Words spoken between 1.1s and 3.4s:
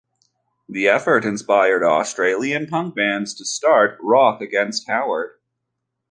inspired Australian punk bands